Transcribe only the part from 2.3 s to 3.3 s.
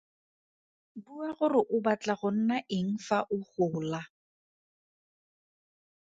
nna eng fa